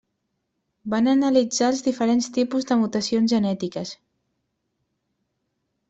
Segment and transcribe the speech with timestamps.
[0.93, 3.97] Van analitzar els diferents tipus de mutacions genètiques.